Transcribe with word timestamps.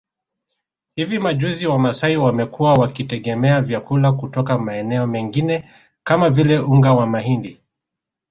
Hivi 0.95 1.19
majuzi 1.19 1.67
Wamasai 1.67 2.17
wamekuwa 2.17 2.73
wakitegemea 2.73 3.61
vyakula 3.61 4.11
kutoka 4.11 4.57
maeneo 4.59 5.07
mengine 5.07 5.69
kama 6.03 6.29
vile 6.29 6.59
unga 6.59 6.93
wa 6.93 7.07
mahindi 7.07 7.61